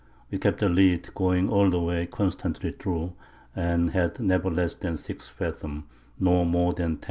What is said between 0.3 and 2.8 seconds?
We kept the Lead going all the way constantly